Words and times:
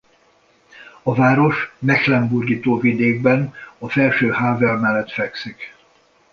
A 1.03 1.15
város 1.15 1.75
Mecklenburgi 1.79 2.59
tóvidékben 2.59 3.53
a 3.77 3.89
felső 3.89 4.29
Havel 4.29 4.77
mellett 4.77 5.11
fekszik. 5.11 5.75